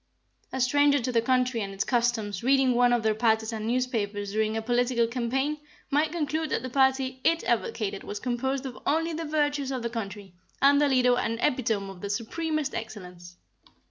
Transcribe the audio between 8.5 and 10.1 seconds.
of only the virtues of the